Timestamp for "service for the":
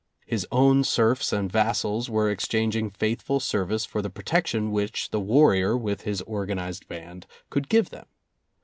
3.39-4.09